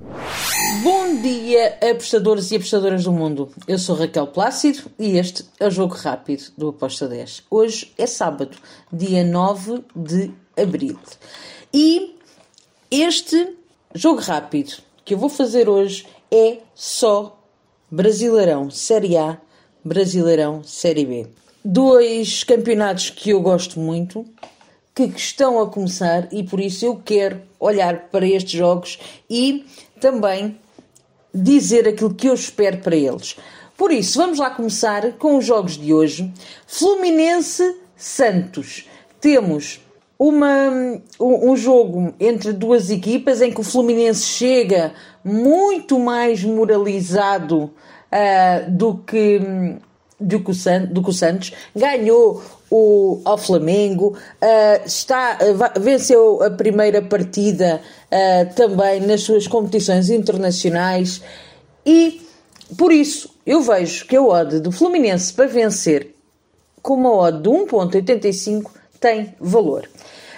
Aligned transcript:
Bom 0.00 1.20
dia, 1.20 1.78
apostadores 1.90 2.50
e 2.50 2.56
apostadoras 2.56 3.04
do 3.04 3.12
mundo. 3.12 3.52
Eu 3.68 3.78
sou 3.78 3.94
Raquel 3.94 4.26
Plácido 4.26 4.90
e 4.98 5.18
este 5.18 5.44
é 5.58 5.66
o 5.66 5.70
Jogo 5.70 5.94
Rápido 5.94 6.44
do 6.56 6.70
Aposta 6.70 7.06
10. 7.06 7.42
Hoje 7.50 7.92
é 7.98 8.06
sábado, 8.06 8.56
dia 8.90 9.22
9 9.22 9.84
de 9.94 10.32
abril. 10.56 10.98
E 11.72 12.16
este 12.90 13.56
Jogo 13.94 14.20
Rápido 14.20 14.72
que 15.04 15.12
eu 15.12 15.18
vou 15.18 15.28
fazer 15.28 15.68
hoje 15.68 16.06
é 16.30 16.58
só 16.74 17.38
Brasileirão 17.90 18.70
Série 18.70 19.18
A, 19.18 19.38
Brasileirão 19.84 20.64
Série 20.64 21.04
B. 21.04 21.26
Dois 21.62 22.42
campeonatos 22.42 23.10
que 23.10 23.30
eu 23.30 23.40
gosto 23.42 23.78
muito, 23.78 24.24
que 25.08 25.20
estão 25.20 25.60
a 25.60 25.66
começar 25.66 26.28
e 26.32 26.42
por 26.42 26.60
isso 26.60 26.84
eu 26.84 27.00
quero 27.02 27.40
olhar 27.58 28.08
para 28.10 28.26
estes 28.26 28.52
jogos 28.52 28.98
e 29.28 29.64
também 30.00 30.58
dizer 31.34 31.86
aquilo 31.88 32.14
que 32.14 32.28
eu 32.28 32.34
espero 32.34 32.78
para 32.78 32.96
eles. 32.96 33.36
Por 33.76 33.92
isso, 33.92 34.18
vamos 34.18 34.38
lá 34.38 34.50
começar 34.50 35.12
com 35.12 35.38
os 35.38 35.44
jogos 35.44 35.78
de 35.78 35.94
hoje. 35.94 36.30
Fluminense 36.66 37.76
Santos. 37.96 38.86
Temos 39.20 39.80
uma, 40.18 41.00
um 41.18 41.56
jogo 41.56 42.12
entre 42.20 42.52
duas 42.52 42.90
equipas 42.90 43.40
em 43.40 43.50
que 43.50 43.60
o 43.60 43.64
Fluminense 43.64 44.22
chega 44.22 44.92
muito 45.24 45.98
mais 45.98 46.44
moralizado 46.44 47.64
uh, 48.12 48.70
do 48.70 48.98
que 48.98 49.40
do 50.20 50.40
que, 50.40 50.50
o 50.50 50.54
Santos, 50.54 50.90
do 50.90 51.12
Santos, 51.12 51.52
ganhou 51.74 52.42
o, 52.70 53.20
ao 53.24 53.38
Flamengo, 53.38 54.16
uh, 54.16 54.86
está, 54.86 55.38
uh, 55.40 55.80
venceu 55.80 56.42
a 56.42 56.50
primeira 56.50 57.02
partida 57.02 57.80
uh, 58.06 58.54
também 58.54 59.00
nas 59.00 59.22
suas 59.22 59.46
competições 59.46 60.10
internacionais 60.10 61.20
e 61.84 62.22
por 62.76 62.92
isso 62.92 63.34
eu 63.44 63.60
vejo 63.62 64.06
que 64.06 64.16
a 64.16 64.22
odd 64.22 64.60
do 64.60 64.70
Fluminense 64.70 65.32
para 65.32 65.46
vencer 65.46 66.14
com 66.80 66.94
uma 66.94 67.12
odd 67.12 67.42
de 67.42 67.48
1.85 67.48 68.70
tem 69.00 69.34
valor. 69.40 69.88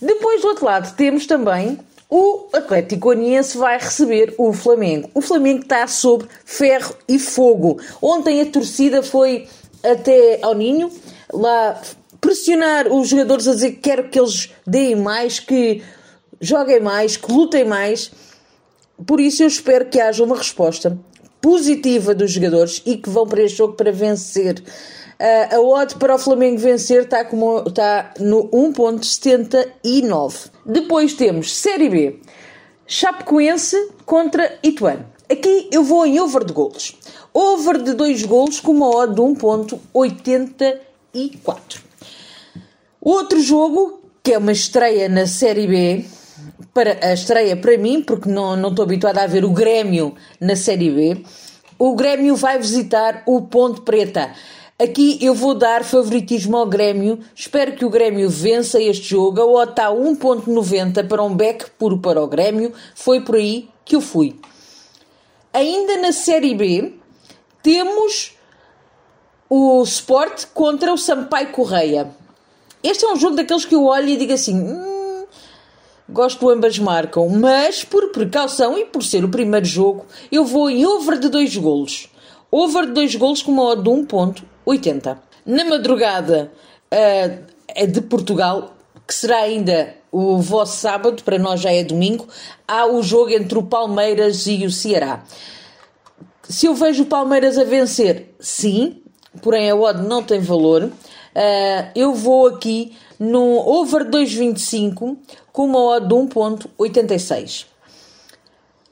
Depois 0.00 0.42
do 0.42 0.48
outro 0.48 0.64
lado 0.64 0.96
temos 0.96 1.26
também 1.26 1.78
o 2.08 2.46
Atlético 2.52 3.08
Goianiense 3.08 3.58
vai 3.58 3.78
receber 3.78 4.34
o 4.38 4.52
Flamengo. 4.52 5.10
O 5.12 5.20
Flamengo 5.20 5.62
está 5.62 5.86
sobre 5.88 6.28
ferro 6.44 6.94
e 7.08 7.18
fogo. 7.18 7.78
Ontem 8.00 8.40
a 8.40 8.46
torcida 8.46 9.02
foi 9.02 9.48
até 9.92 10.40
ao 10.42 10.54
Ninho, 10.54 10.90
lá 11.32 11.80
pressionar 12.20 12.92
os 12.92 13.08
jogadores 13.08 13.46
a 13.46 13.54
dizer 13.54 13.72
que 13.72 13.80
quero 13.80 14.08
que 14.08 14.18
eles 14.18 14.52
deem 14.66 14.96
mais, 14.96 15.38
que 15.38 15.82
joguem 16.40 16.80
mais, 16.80 17.16
que 17.16 17.30
lutem 17.30 17.64
mais. 17.64 18.10
Por 19.06 19.20
isso 19.20 19.42
eu 19.42 19.46
espero 19.46 19.86
que 19.86 20.00
haja 20.00 20.24
uma 20.24 20.36
resposta 20.36 20.98
positiva 21.40 22.14
dos 22.14 22.32
jogadores 22.32 22.82
e 22.84 22.96
que 22.96 23.08
vão 23.08 23.26
para 23.26 23.42
este 23.42 23.58
jogo 23.58 23.74
para 23.74 23.92
vencer. 23.92 24.62
Uh, 25.18 25.54
a 25.54 25.60
odd 25.60 25.94
para 25.94 26.14
o 26.14 26.18
Flamengo 26.18 26.58
vencer 26.58 27.04
está, 27.04 27.24
como, 27.24 27.64
está 27.66 28.12
no 28.18 28.50
1.79. 28.50 30.50
Depois 30.64 31.14
temos 31.14 31.56
Série 31.56 31.88
B. 31.88 32.20
Chapecoense 32.86 33.92
contra 34.04 34.58
Ituano. 34.62 35.15
Aqui 35.30 35.68
eu 35.72 35.82
vou 35.82 36.06
em 36.06 36.20
over 36.20 36.44
de 36.44 36.52
golos. 36.52 36.94
Over 37.34 37.82
de 37.82 37.94
2 37.94 38.22
golos 38.24 38.60
com 38.60 38.70
uma 38.72 38.88
odd 38.88 39.14
de 39.14 39.20
1.84. 39.20 41.80
Outro 43.00 43.40
jogo, 43.40 44.00
que 44.22 44.32
é 44.32 44.38
uma 44.38 44.52
estreia 44.52 45.08
na 45.08 45.26
Série 45.26 45.66
B, 45.66 46.04
para, 46.72 46.98
a 47.02 47.12
estreia 47.12 47.56
para 47.56 47.76
mim, 47.76 48.00
porque 48.02 48.28
não, 48.28 48.56
não 48.56 48.70
estou 48.70 48.84
habituada 48.84 49.22
a 49.22 49.26
ver 49.26 49.44
o 49.44 49.50
Grêmio 49.50 50.14
na 50.40 50.54
Série 50.54 50.90
B, 50.90 51.24
o 51.78 51.94
Grêmio 51.94 52.36
vai 52.36 52.58
visitar 52.58 53.22
o 53.26 53.42
Ponte 53.42 53.80
Preta. 53.80 54.32
Aqui 54.78 55.18
eu 55.20 55.34
vou 55.34 55.54
dar 55.54 55.84
favoritismo 55.84 56.56
ao 56.56 56.66
Grêmio. 56.66 57.18
Espero 57.34 57.72
que 57.72 57.84
o 57.84 57.90
Grêmio 57.90 58.28
vença 58.28 58.80
este 58.80 59.08
jogo. 59.08 59.40
A 59.40 59.46
OTA 59.46 59.70
está 59.70 59.90
1.90 59.90 61.08
para 61.08 61.22
um 61.22 61.34
back 61.34 61.70
puro 61.78 61.98
para 61.98 62.22
o 62.22 62.28
Grêmio. 62.28 62.72
Foi 62.94 63.22
por 63.22 63.36
aí 63.36 63.68
que 63.84 63.96
eu 63.96 64.00
fui. 64.00 64.36
Ainda 65.56 65.96
na 65.96 66.12
Série 66.12 66.54
B, 66.54 66.92
temos 67.62 68.36
o 69.48 69.82
Sport 69.84 70.48
contra 70.52 70.92
o 70.92 70.98
Sampaio 70.98 71.50
Correia. 71.50 72.10
Este 72.82 73.06
é 73.06 73.08
um 73.10 73.16
jogo 73.16 73.36
daqueles 73.36 73.64
que 73.64 73.74
eu 73.74 73.86
olho 73.86 74.06
e 74.06 74.18
digo 74.18 74.34
assim: 74.34 74.54
hum, 74.54 75.24
gosto 76.06 76.50
ambas 76.50 76.78
marcam, 76.78 77.26
mas 77.30 77.82
por 77.82 78.12
precaução 78.12 78.76
e 78.76 78.84
por 78.84 79.02
ser 79.02 79.24
o 79.24 79.30
primeiro 79.30 79.64
jogo, 79.64 80.04
eu 80.30 80.44
vou 80.44 80.68
em 80.68 80.84
over 80.84 81.18
de 81.18 81.30
2 81.30 81.56
golos. 81.56 82.10
Over 82.50 82.84
de 82.84 82.92
2 82.92 83.14
golos 83.14 83.40
com 83.40 83.52
uma 83.52 83.64
odd 83.64 83.82
de 83.82 83.88
1.80. 83.88 85.16
Na 85.46 85.64
madrugada 85.64 86.52
uh, 86.92 87.86
de 87.86 88.02
Portugal, 88.02 88.75
que 89.06 89.14
será 89.14 89.38
ainda 89.38 89.94
o 90.10 90.38
vosso 90.38 90.78
sábado, 90.78 91.22
para 91.22 91.38
nós 91.38 91.60
já 91.60 91.72
é 91.72 91.84
domingo, 91.84 92.26
há 92.66 92.86
o 92.86 93.02
jogo 93.02 93.30
entre 93.30 93.58
o 93.58 93.62
Palmeiras 93.62 94.46
e 94.46 94.64
o 94.64 94.70
Ceará. 94.70 95.22
Se 96.48 96.66
eu 96.66 96.74
vejo 96.74 97.02
o 97.02 97.06
Palmeiras 97.06 97.58
a 97.58 97.64
vencer, 97.64 98.34
sim, 98.40 99.02
porém 99.42 99.70
a 99.70 99.76
odd 99.76 100.02
não 100.02 100.22
tem 100.22 100.40
valor. 100.40 100.84
Uh, 100.84 101.90
eu 101.94 102.14
vou 102.14 102.46
aqui 102.46 102.96
no 103.18 103.42
over 103.42 104.04
2.25 104.08 105.16
com 105.52 105.64
uma 105.66 105.80
odd 105.80 106.06
de 106.06 106.14
1.86. 106.14 107.66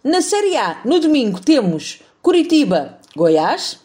Na 0.03 0.21
Série 0.21 0.57
A, 0.57 0.81
no 0.85 1.01
domingo, 1.01 1.41
temos 1.41 2.03
Curitiba, 2.21 2.99
Goiás. 3.17 3.79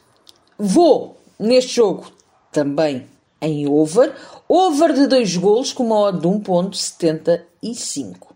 Vou 0.58 1.18
neste 1.40 1.76
jogo 1.76 2.12
também 2.52 3.08
em 3.42 3.68
over. 3.68 4.14
Over 4.48 4.94
de 4.94 5.08
2 5.08 5.38
golos 5.38 5.74
com 5.74 5.86
uma 5.86 6.00
odd 6.00 6.20
de 6.20 6.28
1.75. 6.28 8.28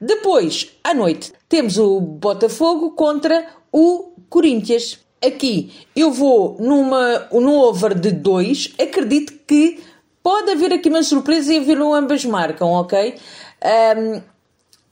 Depois, 0.00 0.72
à 0.82 0.92
noite, 0.92 1.32
temos 1.48 1.78
o 1.78 2.00
Botafogo 2.00 2.90
contra 2.92 3.46
o 3.70 4.12
Corinthians. 4.28 4.98
Aqui 5.24 5.72
eu 5.94 6.10
vou 6.10 6.56
numa, 6.58 7.28
num 7.30 7.56
over 7.58 7.94
de 7.94 8.10
2. 8.10 8.74
Acredito 8.80 9.34
que 9.46 9.80
pode 10.22 10.50
haver 10.50 10.72
aqui 10.72 10.88
uma 10.88 11.04
surpresa 11.04 11.54
e 11.54 11.58
haver 11.58 11.80
um 11.80 11.94
ambas 11.94 12.24
marcam, 12.24 12.68
ok? 12.68 13.14
Um, 13.96 14.20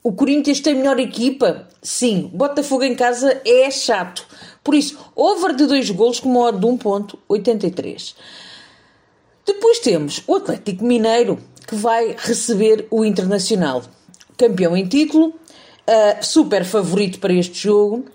o 0.03 0.13
Corinthians 0.13 0.61
tem 0.61 0.75
melhor 0.75 0.99
equipa? 0.99 1.67
Sim. 1.81 2.31
Botafogo 2.33 2.83
em 2.83 2.95
casa 2.95 3.41
é 3.45 3.69
chato. 3.69 4.25
Por 4.63 4.73
isso, 4.73 4.97
over 5.15 5.55
de 5.55 5.65
2 5.65 5.89
golos 5.89 6.19
com 6.19 6.29
uma 6.29 6.47
odd 6.47 6.59
de 6.59 6.65
1.83. 6.65 8.15
Depois 9.45 9.79
temos 9.79 10.23
o 10.27 10.35
Atlético 10.35 10.85
Mineiro, 10.85 11.39
que 11.67 11.75
vai 11.75 12.15
receber 12.17 12.87
o 12.91 13.03
Internacional. 13.03 13.81
Campeão 14.37 14.77
em 14.77 14.87
título, 14.87 15.27
uh, 15.27 16.23
super 16.23 16.65
favorito 16.65 17.19
para 17.19 17.33
este 17.33 17.63
jogo. 17.63 18.05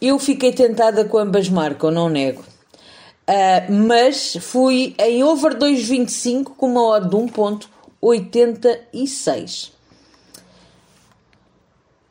Eu 0.00 0.18
fiquei 0.18 0.52
tentada 0.52 1.04
com 1.04 1.18
ambas 1.18 1.48
marcam, 1.48 1.90
não 1.90 2.08
nego. 2.08 2.42
Uh, 2.42 3.72
mas 3.72 4.36
fui 4.40 4.94
em 4.98 5.24
over 5.24 5.56
2.25 5.56 6.52
com 6.56 6.66
uma 6.66 6.82
odd 6.82 7.08
de 7.08 7.16
1.86. 7.16 9.72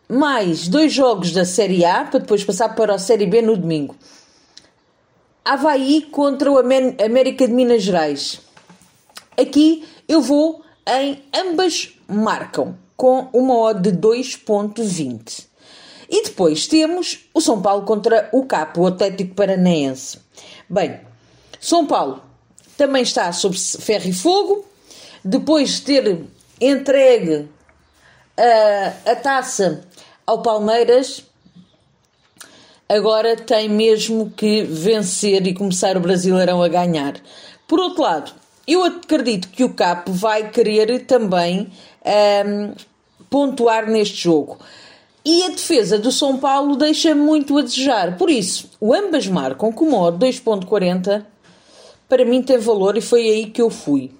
Mais 0.09 0.67
dois 0.67 0.91
jogos 0.91 1.31
da 1.31 1.45
Série 1.45 1.85
A, 1.85 2.05
para 2.05 2.19
depois 2.19 2.43
passar 2.43 2.73
para 2.75 2.95
a 2.95 2.99
Série 2.99 3.27
B 3.27 3.41
no 3.41 3.55
domingo. 3.55 3.95
Havaí 5.45 6.01
contra 6.01 6.51
o 6.51 6.57
América 6.57 7.47
de 7.47 7.53
Minas 7.53 7.83
Gerais. 7.83 8.41
Aqui 9.37 9.87
eu 10.07 10.21
vou 10.21 10.63
em 10.87 11.23
ambas 11.33 11.93
marcam 12.07 12.77
com 12.95 13.27
uma 13.33 13.55
odd 13.57 13.91
de 13.91 13.97
2.20. 13.97 15.47
E 16.09 16.23
depois 16.23 16.67
temos 16.67 17.25
o 17.33 17.41
São 17.41 17.61
Paulo 17.61 17.85
contra 17.85 18.29
o 18.31 18.45
Capo, 18.45 18.81
o 18.81 18.87
Atlético 18.87 19.33
Paranaense. 19.33 20.19
Bem, 20.69 20.99
São 21.59 21.87
Paulo 21.87 22.21
também 22.77 23.03
está 23.03 23.31
sob 23.31 23.57
ferro 23.57 24.09
e 24.09 24.13
fogo, 24.13 24.65
depois 25.23 25.71
de 25.71 25.81
ter 25.81 26.21
entregue 26.59 27.47
a, 28.37 29.11
a 29.11 29.15
taça 29.15 29.83
ao 30.25 30.41
Palmeiras, 30.41 31.23
agora 32.87 33.35
tem 33.35 33.69
mesmo 33.69 34.31
que 34.31 34.63
vencer 34.63 35.45
e 35.47 35.53
começar 35.53 35.97
o 35.97 36.01
Brasileirão 36.01 36.61
a 36.61 36.67
ganhar. 36.67 37.15
Por 37.67 37.79
outro 37.79 38.03
lado, 38.03 38.33
eu 38.67 38.83
acredito 38.83 39.49
que 39.49 39.63
o 39.63 39.73
Capo 39.73 40.11
vai 40.11 40.49
querer 40.49 41.05
também 41.05 41.71
um, 42.45 42.73
pontuar 43.29 43.89
neste 43.89 44.23
jogo. 44.23 44.59
E 45.25 45.43
a 45.43 45.49
defesa 45.49 45.97
do 45.97 46.11
São 46.11 46.37
Paulo 46.37 46.75
deixa 46.75 47.15
muito 47.15 47.57
a 47.57 47.61
desejar. 47.61 48.17
Por 48.17 48.29
isso, 48.29 48.69
o 48.79 48.93
ambas 48.93 49.25
marcam 49.27 49.71
com 49.71 49.89
modo 49.89 50.25
2.40 50.25 51.25
para 52.09 52.25
mim 52.25 52.43
tem 52.43 52.59
valor 52.59 52.95
e 52.97 53.01
foi 53.01 53.21
aí 53.21 53.45
que 53.47 53.61
eu 53.61 53.69
fui. 53.69 54.11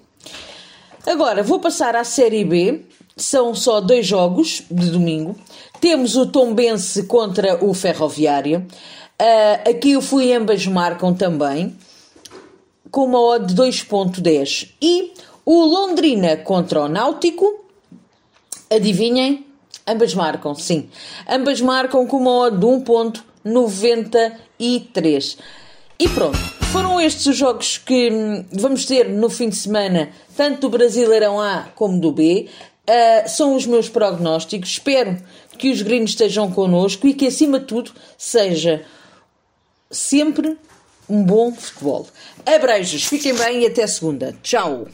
Agora 1.06 1.42
vou 1.42 1.60
passar 1.60 1.94
à 1.94 2.02
Série 2.02 2.44
B. 2.44 2.80
São 3.16 3.54
só 3.54 3.80
dois 3.80 4.04
jogos 4.04 4.64
de 4.68 4.90
domingo. 4.90 5.36
temos 5.80 6.16
o 6.16 6.26
Tombense 6.26 7.04
contra 7.04 7.64
o 7.64 7.72
Ferroviário. 7.72 8.66
Uh, 9.20 9.70
aqui 9.70 9.92
eu 9.92 10.02
fui 10.02 10.32
ambas 10.32 10.66
marcam 10.66 11.14
também, 11.14 11.76
com 12.94 13.04
uma 13.06 13.20
odd 13.20 13.52
de 13.52 13.60
2.10. 13.60 14.70
E 14.80 15.12
o 15.44 15.64
Londrina 15.64 16.36
contra 16.36 16.82
o 16.82 16.88
Náutico, 16.88 17.64
adivinhem, 18.70 19.44
ambas 19.84 20.14
marcam, 20.14 20.54
sim. 20.54 20.88
Ambas 21.28 21.60
marcam 21.60 22.06
com 22.06 22.18
uma 22.18 22.30
odd 22.30 22.56
de 22.56 22.64
1.93. 22.64 25.38
E 25.98 26.08
pronto, 26.08 26.38
foram 26.70 27.00
estes 27.00 27.26
os 27.26 27.36
jogos 27.36 27.78
que 27.78 28.12
hum, 28.12 28.44
vamos 28.52 28.86
ter 28.86 29.08
no 29.08 29.28
fim 29.28 29.48
de 29.48 29.56
semana, 29.56 30.10
tanto 30.36 30.60
do 30.60 30.70
Brasileirão 30.70 31.40
A 31.40 31.66
como 31.74 31.98
do 31.98 32.12
B. 32.12 32.48
Uh, 32.88 33.28
são 33.28 33.56
os 33.56 33.66
meus 33.66 33.88
prognósticos. 33.88 34.70
Espero 34.70 35.20
que 35.58 35.72
os 35.72 35.82
gringos 35.82 36.10
estejam 36.10 36.48
connosco 36.52 37.08
e 37.08 37.14
que, 37.14 37.26
acima 37.26 37.58
de 37.58 37.66
tudo, 37.66 37.90
seja 38.16 38.84
sempre 39.90 40.56
um 41.08 41.22
bom 41.22 41.52
futebol. 41.52 42.06
Abreijos, 42.46 43.04
fiquem 43.04 43.34
bem 43.34 43.62
e 43.62 43.66
até 43.66 43.86
segunda. 43.86 44.34
Tchau! 44.42 44.86